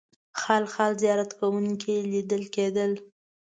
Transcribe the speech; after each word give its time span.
خال 0.39 0.63
خال 0.73 0.91
زیارت 1.01 1.31
کوونکي 1.39 1.95
لیدل 2.11 2.43
کېدل. 2.55 2.91